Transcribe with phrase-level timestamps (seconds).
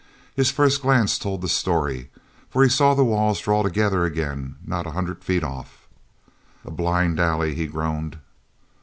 [0.35, 2.09] His first glance told the story,
[2.49, 5.87] for he saw the walls draw together again not a hundred feet off.
[6.65, 8.17] "A blind alley," he groaned.